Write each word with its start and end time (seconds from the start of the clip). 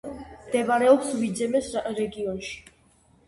მდებარეობს 0.45 1.11
ვიძემეს 1.19 1.69
რეგიონში. 1.99 2.57